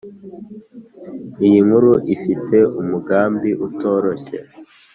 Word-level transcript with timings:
iyinkuru 1.45 1.91
ifite 2.15 2.57
umugambi 2.81 3.49
utoroshye. 3.67 4.37